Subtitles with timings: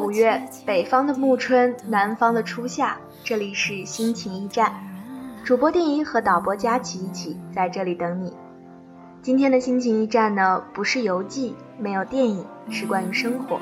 [0.00, 4.72] 五月，北方的暮春，南方的初夏，这里是心情驿站，
[5.44, 8.32] 主播电音和导播佳琪一起在这里等你。
[9.20, 13.60] 今天的心情驿站呢，不是游记，没有电影，是关于生活。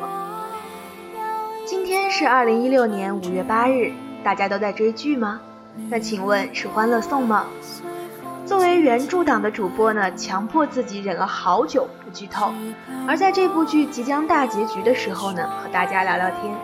[1.67, 3.91] 今天是二零一六年五月八日，
[4.23, 5.41] 大家都在追剧吗？
[5.91, 7.47] 那请问是《欢乐颂》吗？
[8.49, 12.51] 作为原著党的主播呢，强迫自己忍了好久不剧透，
[13.07, 16.57] 而在这部剧即将大结局的时候呢，和大家聊聊天。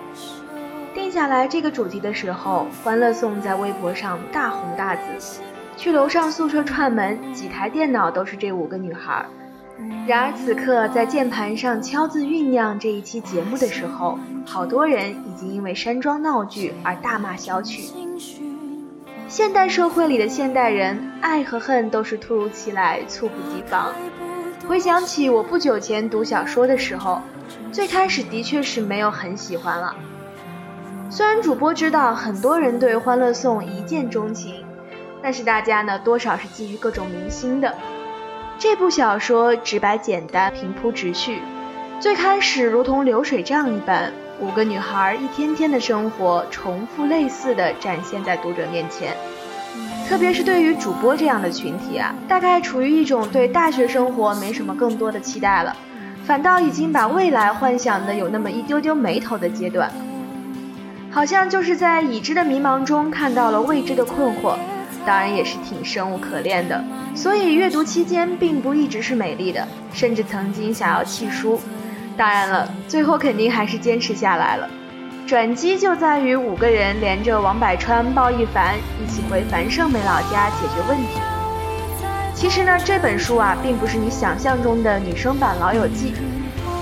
[0.95, 5.43] 定下来这个主题的时候，《欢乐颂》在微博上大红大紫，
[5.77, 9.27] 去楼上宿舍串门，几台电脑都是这五个女孩。
[10.07, 17.91] 然而此刻在键盘上敲字酝酿这一期节目的时候，好多人已经因为山庄闹剧而大骂小曲。
[19.35, 23.93] 现代社会里的现代人，爱和恨都是突如其来、猝不及防。
[24.69, 27.21] 回想起我不久前读小说的时候，
[27.73, 29.93] 最开始的确是没有很喜欢了。
[31.11, 34.65] 虽然主播知道很多人对《欢乐颂》一见钟情，
[35.21, 37.75] 但是大家呢多少是基于各种明星的。
[38.57, 41.41] 这部小说直白简单、平铺直叙，
[41.99, 44.13] 最开始如同流水账一般。
[44.41, 49.17] 五个女孩一天天的生活重复类似的展现在读者面前，
[50.09, 55.75] 特别是对于主播这样的群体啊，大概处于一种对大学生活没什么更多的期待了，
[56.25, 59.91] 反倒已经把未来幻想的有那么一丢丢眉头的阶段，
[61.11, 64.57] 好像就是在已知的迷茫中看到了未知的困惑，
[65.07, 66.83] 当然也是挺生无可恋的。
[67.15, 71.61] 所以阅读期间并不一直是美丽的，甚至曾经想要弃书。
[72.17, 74.69] 当然了，最后肯定还是坚持下来了。
[75.27, 81.21] 转机就在于五个人连着王百川、鲍一凡一起回樊胜美老家解决问题。
[82.35, 86.13] 其实呢，这本书啊，并不是你想象中的女生版《老友记》，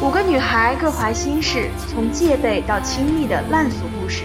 [0.04, 4.25] 五个女孩各怀心事，从戒备到亲密的烂俗故事。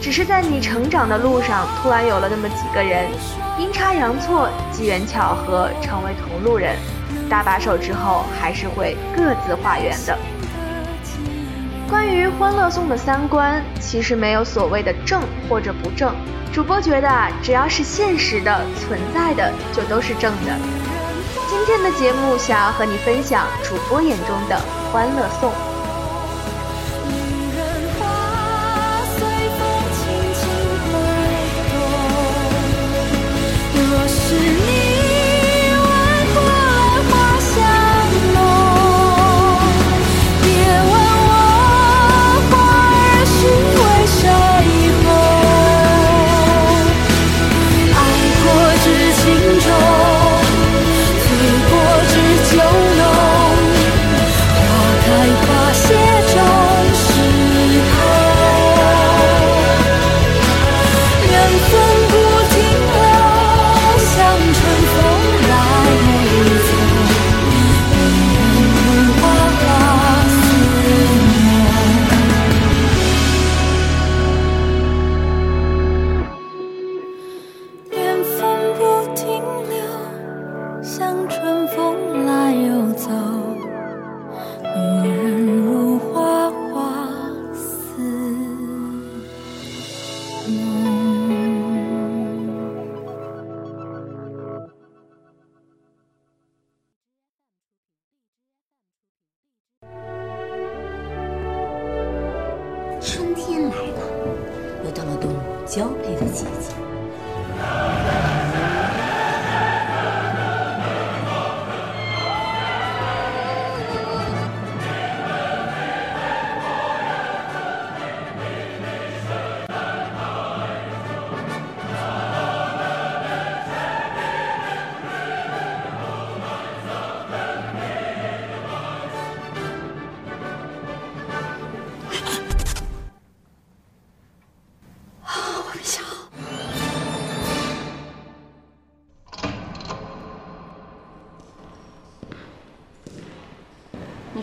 [0.00, 3.06] 只是在你成长的路上，突然有了那么几个人，
[3.58, 6.76] 阴差阳错、机缘巧合，成为同路人。
[7.28, 10.16] 搭把手之后，还是会各自化缘的。
[11.88, 16.14] 关于《欢乐颂》的三观，其实没有所谓的正或者不正。
[16.52, 20.52] 主播觉得啊，只要是现实的、存在的，就都是正的。
[21.48, 24.56] 今天的节目想要和你分享主播眼中的
[24.92, 25.52] 《欢乐颂》。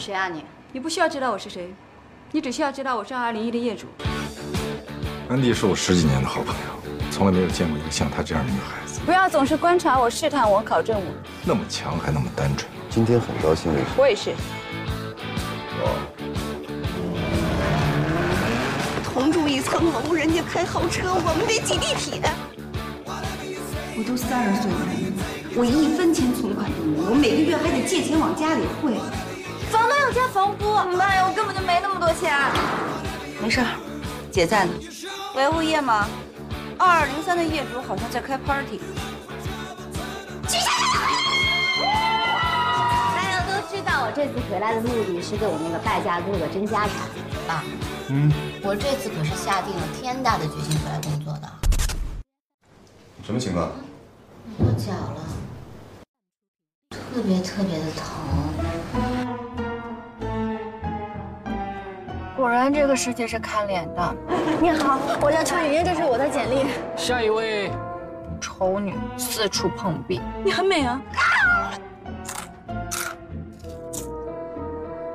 [0.03, 0.43] 谁啊你？
[0.73, 1.73] 你不需要知道我是谁，
[2.33, 3.87] 你只需要知道我是二零一的业主。
[5.29, 8.99] 安迪是我十几年的好朋友，从来没有见过一个像她这样的女孩子。
[9.05, 11.05] 不要总是观察我、试探我、考证我。
[11.45, 12.69] 那么强还那么单纯。
[12.89, 13.91] 今天很高兴认识。
[13.95, 14.33] 我也是。
[19.05, 22.19] 同住一层楼，人家开豪车，我们得挤地铁。
[23.95, 25.23] 我都三十岁的人了。
[25.55, 28.99] 我一分钱存款都没有，我每个月还得借钱往家里汇。
[30.13, 32.31] 加房租，妈呀，我根本就没那么多钱。
[33.41, 33.67] 没事儿，
[34.31, 34.73] 姐在呢。
[35.35, 36.07] 喂，物业吗？
[36.77, 38.79] 二二零三的业主好像在开 party。
[43.15, 46.91] 大家都知道，我这次回来的目的是给我那个败家哥哥争家产。
[47.47, 47.63] 爸，
[48.09, 48.31] 嗯，
[48.61, 51.49] 我这次可是下定了天大的决心回来工作的。
[53.25, 53.71] 什么情况？
[54.59, 55.21] 我脚了，
[56.91, 59.32] 特别特别的疼。
[62.43, 64.15] 果然，这个世界是看脸的。
[64.59, 66.65] 你好，我叫邱雨嫣，这是我的简历。
[66.93, 67.71] 下一位，
[68.41, 70.19] 丑女四处碰壁。
[70.43, 71.01] 你很美啊，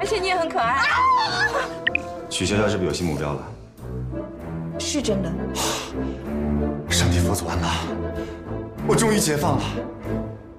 [0.01, 0.81] 而且你也很可爱。
[2.31, 3.43] 许潇潇是不是有新目标了？
[4.79, 5.31] 是真的。
[6.89, 7.69] 上帝佛祖安了，
[8.89, 9.63] 我终于解放了，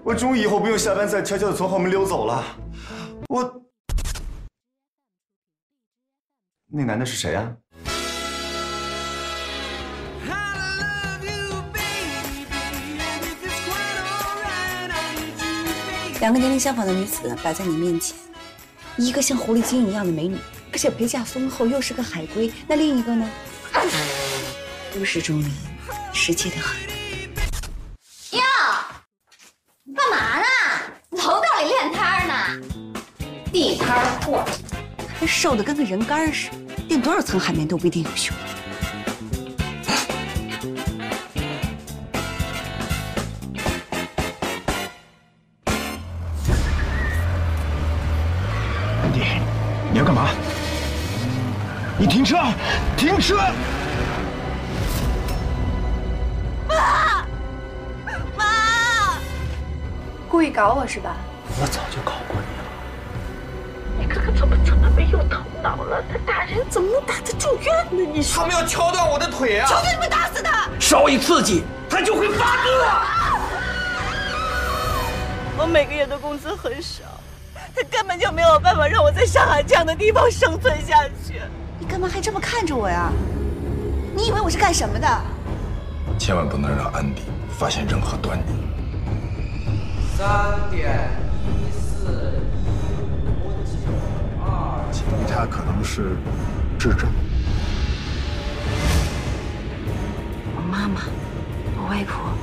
[0.03, 2.43] 我终于以后不用下班再悄悄的从后门溜走了。
[3.27, 3.58] 我。
[6.79, 7.51] 那男的是谁啊？
[16.21, 18.15] 两个年龄相仿的女子摆在你面前，
[18.95, 20.37] 一个像狐狸精一样的美女，
[20.71, 22.49] 而且陪嫁丰厚，又是个海归。
[22.65, 23.29] 那另一个呢？
[24.93, 25.51] 都市中人，
[26.13, 26.79] 实际的很。
[28.31, 28.41] 哟，
[29.93, 30.45] 干嘛呢？
[31.11, 32.33] 楼道里练摊呢？
[33.51, 34.45] 地摊货。
[35.27, 38.35] 瘦的跟个人干似的，垫多少层海绵都不一定有用。
[49.03, 49.21] 安迪，
[49.91, 50.29] 你要干嘛？
[51.99, 52.37] 你停车！
[52.97, 53.37] 停车！
[56.67, 57.23] 妈，
[58.35, 59.19] 妈，
[60.27, 61.15] 故意搞我是吧？
[61.61, 62.38] 我早就搞过
[65.59, 66.03] 有头脑了？
[66.11, 68.11] 他打人怎么能打得住院呢？
[68.13, 69.67] 你说他们要敲断我的腿啊！
[69.67, 70.69] 求求你们打死他！
[70.79, 72.71] 稍一刺激，他就会发作。
[75.57, 77.03] 我每个月的工资很少，
[77.75, 81.41] 他根本就没有办法让我在上海这样的地方生存下去。
[81.77, 83.11] 你干嘛还这么看着我呀？
[84.15, 85.07] 你以为我是干什么的？
[86.17, 87.23] 千万不能让安迪
[87.57, 88.43] 发现任何端倪。
[90.17, 90.27] 三
[90.69, 91.09] 点
[95.39, 96.17] 他可能是
[96.77, 97.09] 智障。
[100.53, 101.03] 我妈妈、
[101.77, 102.33] 我外婆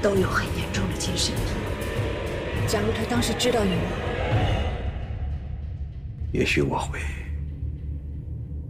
[0.00, 1.44] 都有很严重的精神病。
[2.66, 3.72] 假如他当时知道你，
[6.32, 6.98] 也许我会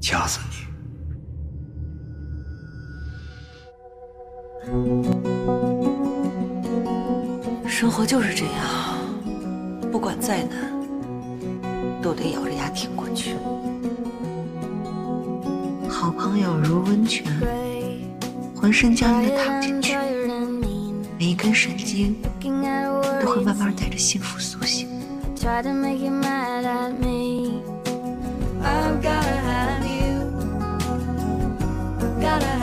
[0.00, 0.56] 掐死你。
[7.68, 8.52] 生活就是这样，
[9.92, 10.76] 不管再难。
[12.02, 13.36] 都得咬着牙挺过去。
[15.88, 17.24] 好朋友如温泉，
[18.54, 19.96] 浑身僵硬的躺进去，
[21.18, 22.16] 每一根神经
[23.20, 24.88] 都会慢慢带着幸福苏醒。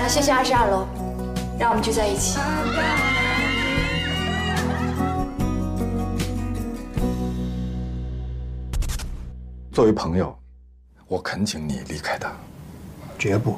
[0.08, 0.88] 谢谢二十二楼，
[1.60, 2.39] 让我们聚在一起。
[9.75, 10.34] 作为朋友，
[11.05, 12.32] 我恳请你离开他。
[13.20, 13.58] 绝不。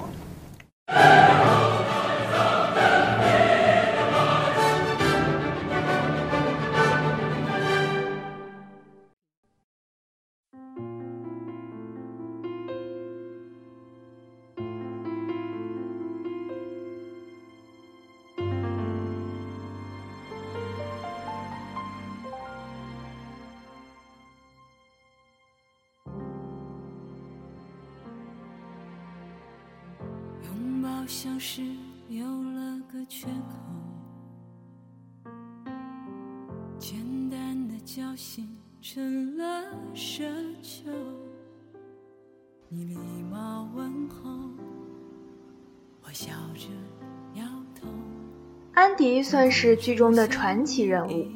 [49.27, 51.27] 算是剧中的传奇人物，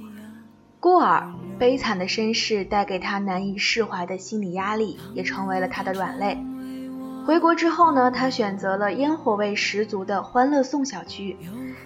[0.80, 1.30] 孤儿
[1.60, 6.38] 悲惨的身世带给他难以释怀的心理压力，也成为了他的软肋。
[7.26, 11.36] 回国之后呢，他选择了烟火味十足的欢乐颂小区，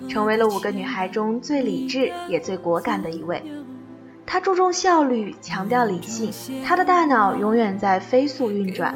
[0.08, 3.42] 成为了五个女孩中最理智也最果敢的一位。
[4.28, 6.32] 他注重效率，强调理性，
[6.64, 8.96] 他的大脑永远在飞速运转。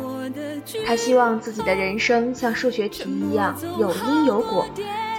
[0.85, 4.65] 他希望自己的人生像数学题一样有因有果，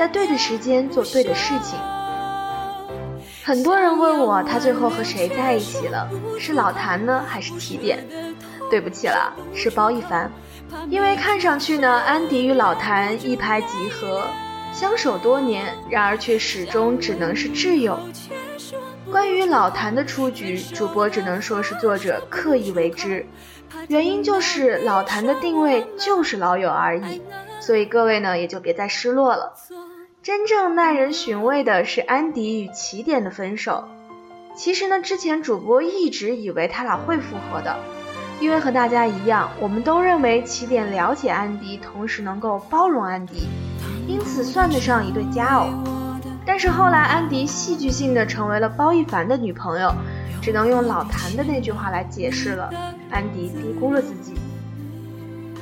[0.01, 1.79] 在对的时间做对的事情。
[3.45, 6.09] 很多人问我，他最后和谁在一起了？
[6.39, 8.03] 是老谭呢，还是提点？
[8.71, 10.33] 对不起了，是包奕凡。
[10.89, 14.23] 因为看上去呢，安迪与老谭一拍即合，
[14.73, 17.99] 相守多年，然而却始终只能是挚友。
[19.13, 23.27] 关于老谭的出局，主播只能说是作者刻意为之，
[23.89, 27.21] 原因就是老谭的定位就是老友而已，
[27.61, 29.53] 所以各位呢也就别再失落了。
[30.23, 33.89] 真正耐人寻味的是安迪与起点的分手。
[34.55, 37.79] 其实呢，之前主播一直以为他俩会复合的，
[38.39, 43.49] 因为和大家一样，我们都认为起点了解安迪，同时能够包容安迪，
[44.07, 45.71] 因此算得上一对佳偶。
[46.45, 49.91] 但是后来安迪戏剧性的成为了包奕凡的女朋友，
[50.43, 52.71] 只能用老谭的那句话来解释了：
[53.11, 54.35] 安迪低估了自己。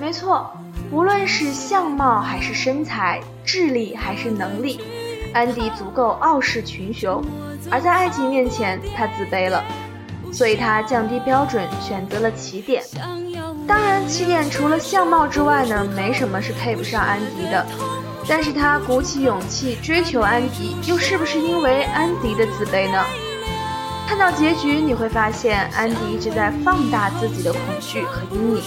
[0.01, 0.51] 没错，
[0.91, 4.81] 无论是相貌还是身材，智力还是能力，
[5.35, 7.23] 安迪足够傲视群雄。
[7.71, 9.63] 而在爱情面前，他自卑了，
[10.33, 12.83] 所以他降低标准，选择了起点。
[13.67, 17.67] 当然，起点除了相貌之外呢，没什么是配不上安迪的。
[18.27, 23.05] 但是他鼓起勇气追求安迪，又是不是因为安迪的自卑呢？
[24.07, 28.63] 看到结局，你会发现安迪一直在放大自己的恐惧和阴影，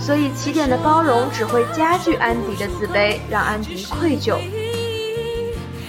[0.00, 4.38] 所以起点的包容只会加剧安迪的自卑，让安迪愧疚。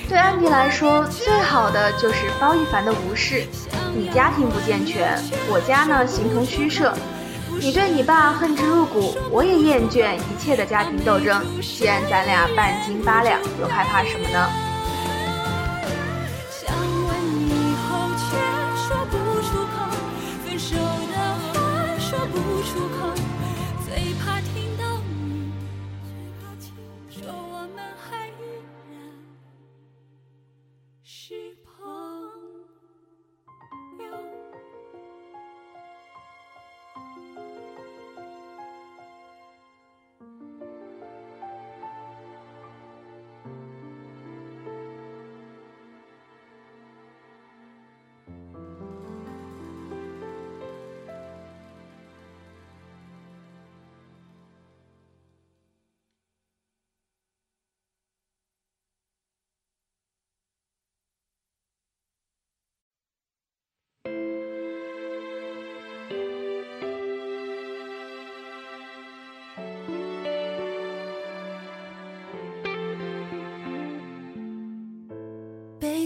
[0.07, 3.47] 对安迪来说，最好的就是包奕凡的无视。
[3.95, 5.17] 你家庭不健全，
[5.49, 6.93] 我家呢形同虚设。
[7.59, 11.41] 你对你爸恨之入骨，我也厌倦一切的家庭斗争。
[11.61, 14.49] 既然咱俩半斤八两，又害怕什么呢？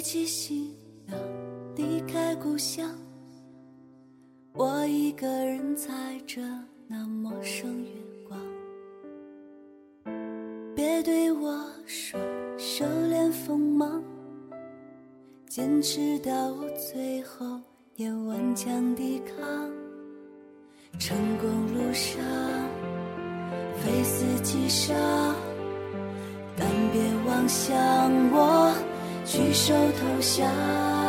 [0.06, 0.72] 起行
[1.08, 1.18] 囊，
[1.76, 2.96] 离开故乡，
[4.54, 5.90] 我一个人踩
[6.28, 6.44] 着
[6.88, 7.90] 那陌生月
[8.30, 8.40] 光。
[10.76, 12.20] 别对我说
[12.56, 14.04] 收敛锋芒，
[15.48, 16.54] 坚持到
[16.92, 17.60] 最后
[17.96, 19.44] 也顽强抵抗。
[21.00, 22.24] 成功路上，
[23.82, 24.96] 非死即伤，
[26.56, 27.76] 但别妄想
[28.32, 28.55] 我。
[29.36, 31.05] 举手投降，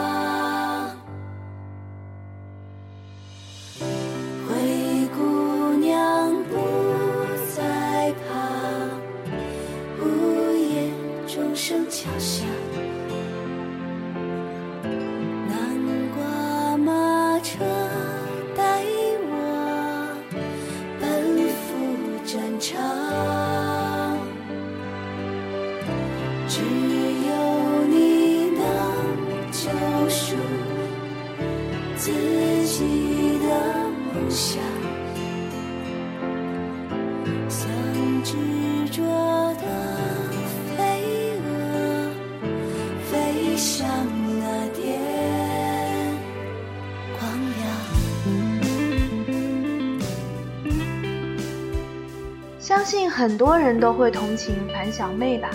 [53.27, 55.51] 很多人都会同情樊小妹吧，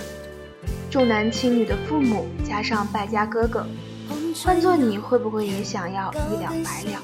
[0.90, 3.66] 重男轻女的父母加上败家哥哥，
[4.44, 7.00] 换做你会不会也想要一了百了？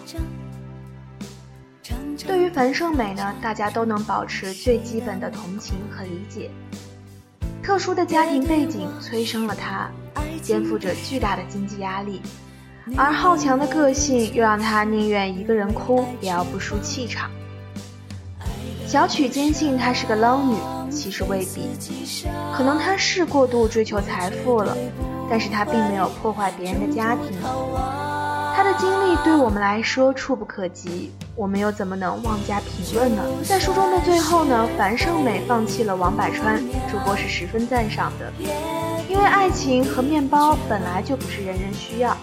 [2.18, 6.52] 对于樊胜美呢，大家都能保持最基本的同情和理解。
[7.64, 9.90] 特殊的家庭背景催生了她，
[10.42, 12.22] 肩负着巨大的经济压力，
[12.98, 17.32] 而好强的个性又让她宁愿一个人哭也要不输气场。
[18.88, 20.56] 小曲坚信她是个捞女，
[20.90, 21.68] 其实未必。
[22.56, 24.78] 可能她是过度追求财富了，
[25.30, 27.38] 但是她并没有破坏别人的家庭。
[28.56, 33.22] 她的经历对我们来说触不可及，我们又怎么能妄加评论呢？
[33.44, 36.58] 在书中的最后呢，樊胜美放弃了王百川，
[36.90, 38.32] 主播是十分赞赏的，
[39.10, 42.16] 因为爱情和面包本来就不是人人需要。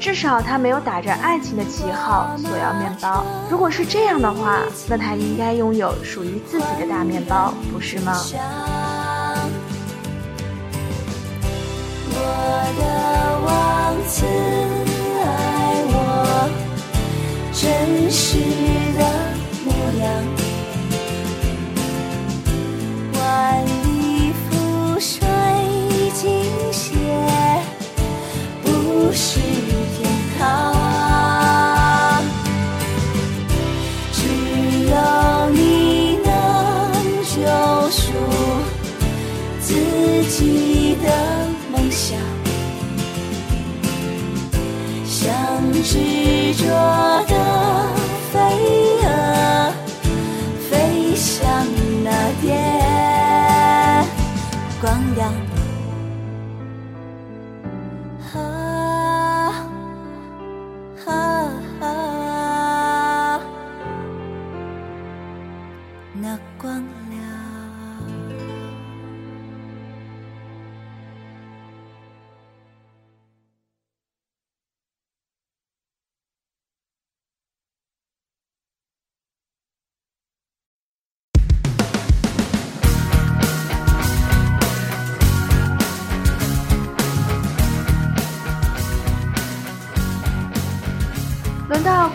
[0.00, 3.24] 至少他没有打着爱情的旗号索要面包。
[3.50, 8.18] 如果是这样的话，那他应该拥有属于自己的大面包，不是吗？
[12.10, 12.16] 我
[12.78, 12.82] 的
[13.44, 14.24] 王子
[15.24, 15.26] 爱
[15.90, 15.96] 我
[17.52, 18.38] 真实
[18.96, 19.00] 的
[19.64, 20.06] 模样，
[46.68, 47.07] 执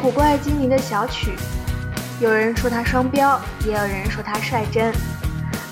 [0.04, 1.32] 古怪精灵的小曲，
[2.20, 4.94] 有人说他双标，也有人说他率真。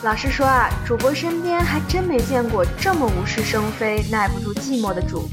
[0.03, 5.29] 老实说啊，主播身边还真没见过这么无事生非、耐不住寂寞的主。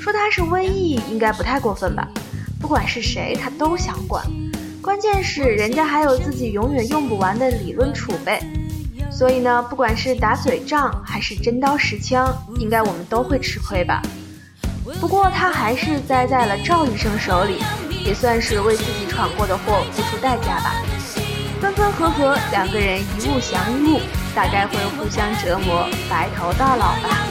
[0.00, 2.08] 说他是瘟疫，应该不太过分吧？
[2.60, 4.26] 不管是谁，他都想管。
[4.82, 8.40] 关键是人家还有自己永远用不完的理论储备。
[9.12, 14.02] 所以呢，不管是打嘴仗还是真刀实枪，应该我们都会吃亏吧。
[15.00, 17.62] 不过他还是栽在了赵医生手里，
[18.04, 20.82] 也算是为自己闯过的祸付出代价吧。
[21.60, 24.00] 分分合合，两个人一物降一物，
[24.34, 27.26] 大概会互相折磨，白头到老吧。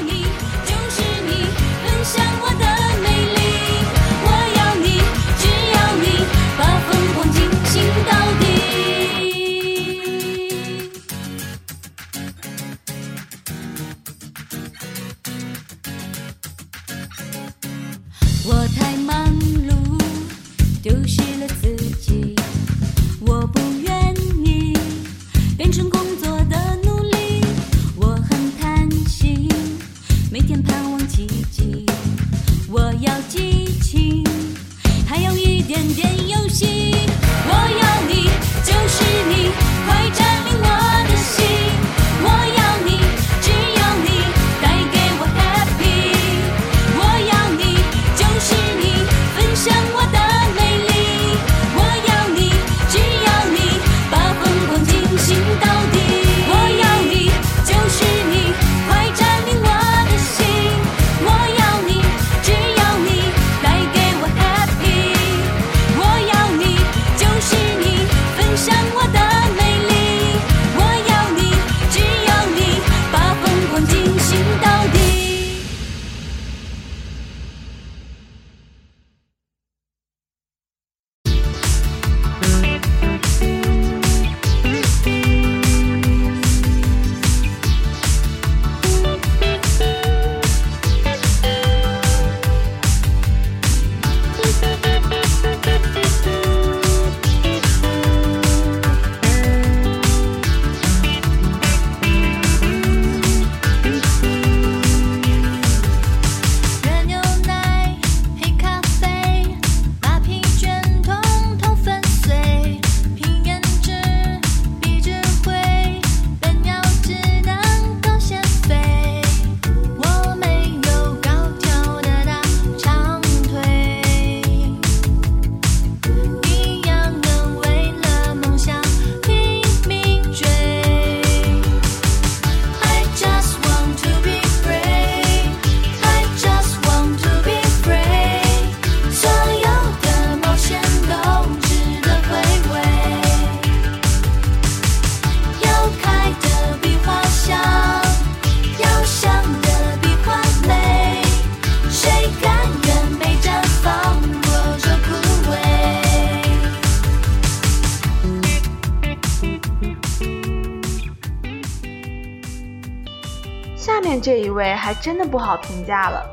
[164.23, 166.25] 这一位还真的不好评价了。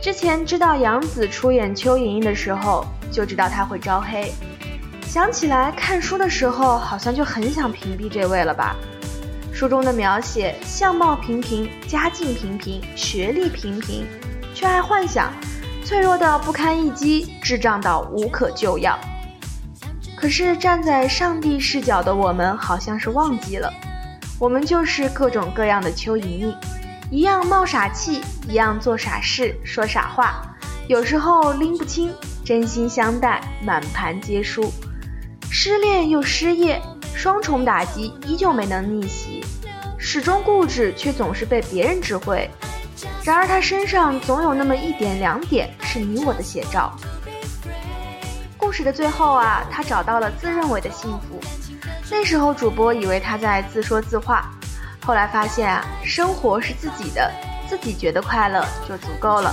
[0.00, 4.32] 之前知道杨紫出演邱莹莹的时候，就知道她会招黑。
[5.06, 8.74] 想起来看书的时候，好像就很想屏蔽这位了吧？
[9.52, 14.04] 书中的描写，相貌平平，家境平平，学历平平，
[14.52, 15.32] 却爱幻想，
[15.84, 18.98] 脆弱到不堪一击，智障到无可救药。
[20.16, 23.72] 可是站在上帝视角的我们，好像是忘记了，
[24.40, 26.56] 我们就是各种各样的邱莹莹，
[27.12, 30.42] 一样冒傻气，一样做傻事，说傻话，
[30.88, 32.10] 有时候拎不清，
[32.42, 34.72] 真心相待，满盘皆输。
[35.50, 36.80] 失恋又失业，
[37.14, 39.44] 双重打击依旧没能逆袭，
[39.98, 42.48] 始终固执却总是被别人指挥。
[43.22, 46.96] 然而他身上总有那么一点两点是你我的写照。
[48.56, 51.38] 故事的最后啊，他找到了自认为的幸福。
[52.10, 54.50] 那时候主播以为他在自说自话，
[55.04, 57.30] 后来发现啊，生活是自己的，
[57.68, 59.52] 自己觉得快乐就足够了。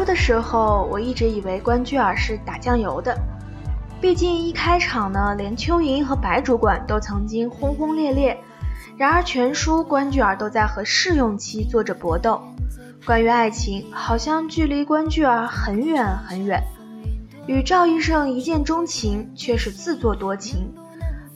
[0.00, 3.14] 出的时候，我一直以为关雎尔是打酱油的，
[4.00, 8.34] 毕竟一开场呢，连邱莹和白主管都曾经轰轰烈烈。
[8.96, 12.40] 然而全书关雎尔都在和试用期做着搏斗，
[13.04, 16.62] 关于爱情，好像距离关雎尔很远很远。
[17.46, 20.72] 与赵医生一见钟情，却是自作多情，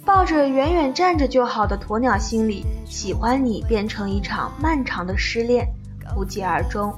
[0.07, 5.69] 抱着远远站着就好的鸵鸟心理，喜欢你变成一场漫长的失恋，
[6.15, 6.91] 不疾而终。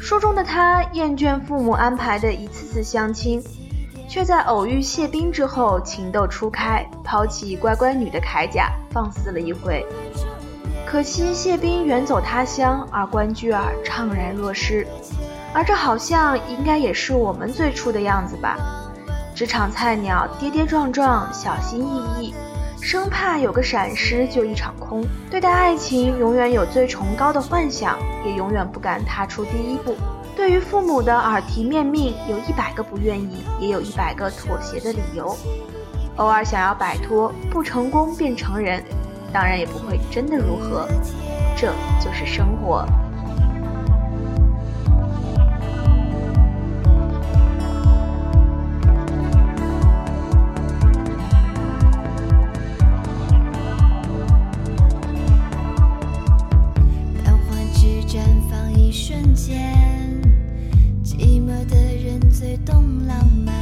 [0.00, 3.40] 书中的他厌倦父母安排的一次次相亲，
[4.08, 9.86] 却在偶遇谢斌之后情窦初开，抛弃乖乖女的铠甲，放肆了一回。
[10.86, 14.86] 可惜谢斌远走他乡，而关雎尔怅然若失。
[15.52, 18.56] 而这好像应该也是我们最初的样子吧？
[19.34, 22.34] 职场菜鸟跌跌撞撞，小心翼翼。
[22.82, 29.94] 生怕有个闪失就一场空，对待爱情永远有最崇高的幻想，也永远不敢踏出第一步。
[30.34, 35.36] 对于父母的耳提面命，有一百个不愿意，也有一百个妥协的理由。
[36.16, 38.82] 偶尔想要摆脱，不成功便成人，
[39.32, 40.88] 当然也不会真的如何。
[41.56, 42.86] 这就是生活。
[59.46, 60.20] 间
[61.02, 63.54] 寂寞的人最懂浪漫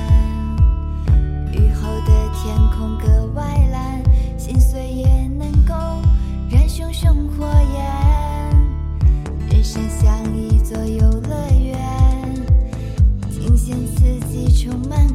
[1.52, 4.02] 雨后的天空格外蓝
[4.36, 5.74] 心碎也能够
[6.50, 8.50] 燃熊熊火焰
[9.48, 11.78] 人生像一座游乐园
[13.30, 15.07] 惊险刺激充满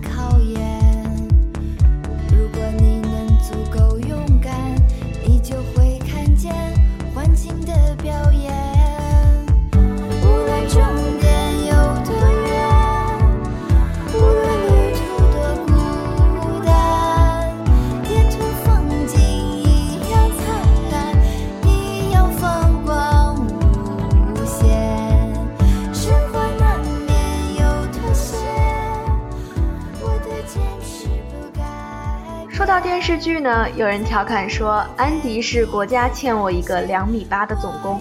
[32.94, 33.68] 电视剧呢？
[33.76, 38.00] 有人调侃说，安迪是国家欠我一个两米八的总工。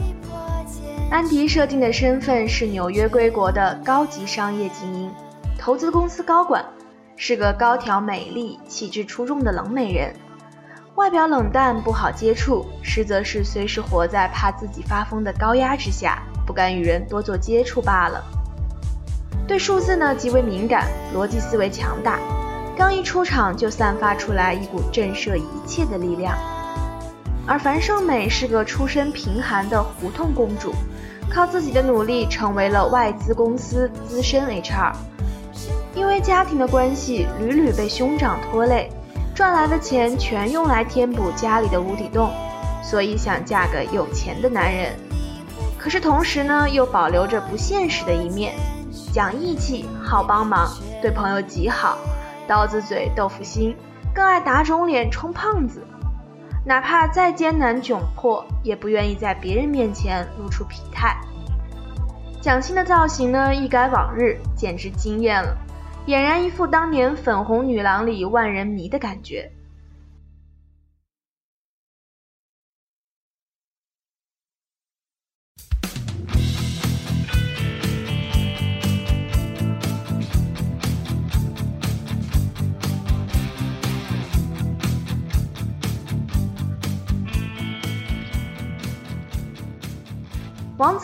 [1.11, 5.11] 安迪设定的身份是纽约归国的高级商业精英，
[5.59, 6.63] 投资公司高管，
[7.17, 10.15] 是个高挑、美丽、气质出众的冷美人。
[10.97, 18.23] 外表冷淡，不好接触，实则是随时活在怕自己发疯的高压之下，不敢与人多做接触罢了。
[19.49, 22.19] 对数字呢极为敏感，逻辑思维强大。
[22.77, 26.37] 刚一出场就散发出来一股震慑一切的力量，
[27.47, 30.73] 而樊胜美是个出身贫寒的胡同公主，
[31.31, 34.93] 靠自己的努力成为了外资公司资深 HR，
[35.95, 38.91] 因为家庭的关系屡屡被兄长拖累，
[39.35, 42.31] 赚来的钱全用来填补家里的无底洞，
[42.83, 44.93] 所以想嫁个有钱的男人。
[45.79, 48.55] 可是同时呢，又保留着不现实的一面，
[49.13, 50.71] 讲义气，好帮忙，
[51.03, 51.99] 对朋友极好，
[52.47, 53.77] 刀子嘴豆腐心，
[54.15, 55.87] 更爱打肿脸充胖子。
[56.65, 61.17] 哪怕再艰难窘迫，也不愿意在别人面前露出疲态。
[62.41, 65.57] 蒋欣的造型呢，一改往日，简直惊艳了，
[66.07, 69.51] 俨然一副当年粉红女郎里万人迷的感觉。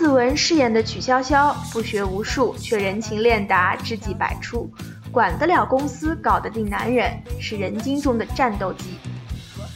[0.08, 4.66] 子文饰演的曲筱绡，不学无术，却人情练达，智计百出，
[5.12, 8.86] 管得了公司，搞得定男人，是人精中的战斗机，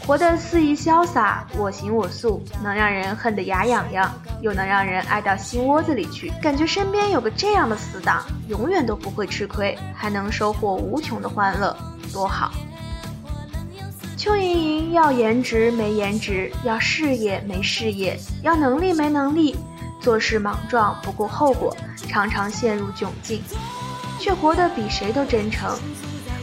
[0.07, 11.77] 活得肆意潇洒，我行我素，能让人恨得牙痒痒，又能让人爱到心窝子里去，感觉身边有个这样的死党，永远都不会吃亏，还能收获无穷的欢乐，
[12.11, 12.51] 多好！
[14.17, 19.55] 邱莹莹要颜值没颜值，要事业没事业，要能力没能力。
[20.03, 21.75] 做事莽撞，不顾后果，
[22.09, 23.41] 常常陷入窘境，
[24.19, 25.79] 却活得比谁都真诚。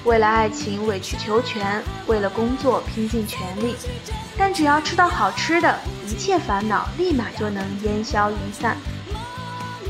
[0.06, 3.76] 为了爱情委曲求全，为了工作拼尽全力，
[4.38, 8.78] 但只要吃到好吃的，一切烦恼立马就能烟消云散。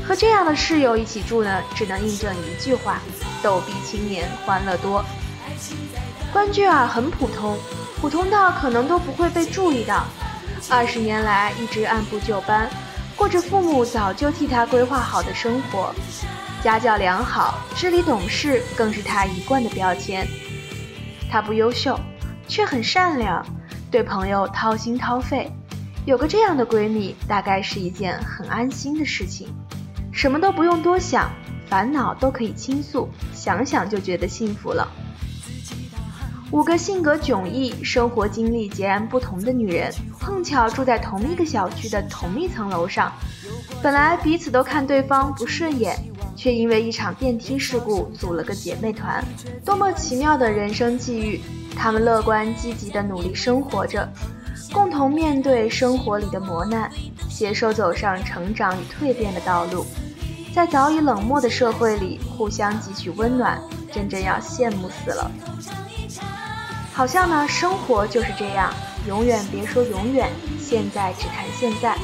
[0.04, 3.00] 和这样的室友一起住呢，只能印证一句话：
[3.40, 5.04] 逗逼青年欢乐多。
[6.32, 7.56] 关雎尔很普通，
[8.00, 10.04] 普通到可能都不会被注意到。
[10.68, 12.68] 二十年来一直按部就班。
[13.20, 15.94] 过着父母早就替他规划好的生活，
[16.64, 20.26] 家教良好，知理懂事，更是他一贯的标签。
[21.30, 22.00] 他不优秀，
[22.48, 23.44] 却很善良，
[23.90, 25.52] 对朋友掏心掏肺。
[26.06, 29.54] 有个这样的闺蜜，大概是一件很安心的事情，
[30.10, 31.30] 什么都不用多想，
[31.68, 34.90] 烦恼都可以倾诉，想想就觉得幸福了。
[36.52, 43.12] 五个性格迥异、生活经历截然不同的女人，碰巧住在同一个小区的同一层楼上，
[43.80, 45.96] 本来彼此都看对方不顺眼，
[46.34, 49.24] 却因为一场电梯事故组了个姐妹团。
[49.64, 51.40] 多么奇妙的人生际遇！
[51.76, 54.08] 她们乐观积极地努力生活着，
[54.72, 56.90] 共同面对生活里的磨难，
[57.28, 59.86] 携手走上成长与蜕变的道路，
[60.52, 63.56] 在早已冷漠的社会里互相汲取温暖，
[63.92, 65.30] 真正要羡慕死了。
[67.00, 68.70] 好像呢，生活就是这样，
[69.08, 71.96] 永远别说永远，现在只谈现在。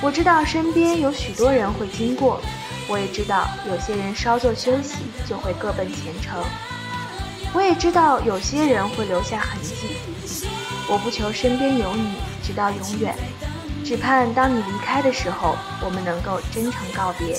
[0.00, 2.40] 我知道身边有许多人会经过，
[2.86, 6.40] 我也知道有些人稍作休息就会各奔前程。
[7.52, 9.74] 我也知道有些人会留下痕迹。
[10.88, 13.16] 我不求身边有你直到永远，
[13.84, 17.36] 只盼当你离开的时候，我们能够真诚告别。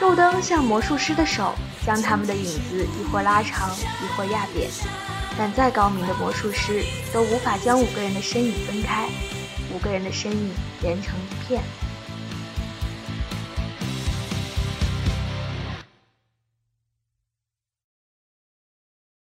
[0.00, 4.70] 路灯像魔术师的手，将他们的影子一会拉长，一会压扁。
[5.42, 9.08] 但再高明的魔术师都无法将五个人的身影分开，
[9.72, 10.50] 五个人的身影
[10.82, 11.62] 连成一片。